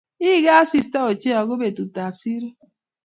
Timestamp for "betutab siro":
1.61-2.49